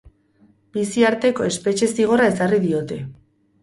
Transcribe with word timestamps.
Bizi 0.77 1.05
arteko 1.11 1.47
espetxe 1.51 1.93
zigorra 1.93 2.35
ezarri 2.35 2.63
diote. 2.69 3.03